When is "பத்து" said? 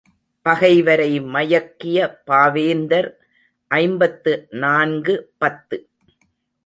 5.37-5.77